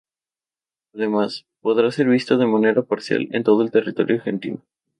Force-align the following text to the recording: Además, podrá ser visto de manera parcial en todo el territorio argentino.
Además, 0.95 1.45
podrá 1.61 1.91
ser 1.91 2.07
visto 2.07 2.39
de 2.39 2.47
manera 2.47 2.81
parcial 2.81 3.27
en 3.33 3.43
todo 3.43 3.61
el 3.61 3.69
territorio 3.69 4.15
argentino. 4.15 4.65